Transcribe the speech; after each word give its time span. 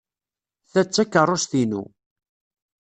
Ta 0.71 0.81
d 0.85 0.87
takeṛṛust-inu. 0.87 1.83